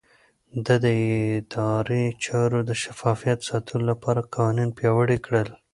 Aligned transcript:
ده 0.65 0.75
د 0.83 0.85
ادارې 1.37 2.03
چارو 2.25 2.59
د 2.69 2.71
شفافيت 2.83 3.39
ساتلو 3.49 3.83
لپاره 3.91 4.29
قوانين 4.33 4.69
پياوړي 4.77 5.17
کړل. 5.25 5.47